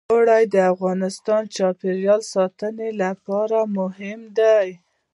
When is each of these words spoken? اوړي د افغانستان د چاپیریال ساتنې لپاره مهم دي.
اوړي 0.13 0.43
د 0.53 0.55
افغانستان 0.73 1.41
د 1.47 1.53
چاپیریال 1.55 2.21
ساتنې 2.33 2.89
لپاره 3.03 3.57
مهم 3.77 4.21
دي. 4.37 4.67